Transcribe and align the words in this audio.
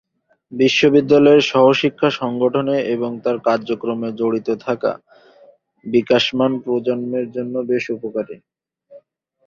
বিদ্যালয়ের 0.91 1.43
সহশিক্ষা 1.51 2.09
সংগঠনে 2.21 2.77
এবং 2.95 3.11
তার 3.23 3.37
কার্যক্রমে 3.47 4.09
জড়িত 4.19 4.47
থাকা 4.65 4.91
বিকাশমান 5.85 6.51
প্রজন্মের 6.63 7.25
জন্য 7.35 7.55
বেশ 7.69 7.85
উপকারী। 7.97 8.37